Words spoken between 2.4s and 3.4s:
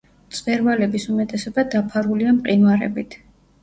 მყინვარებით.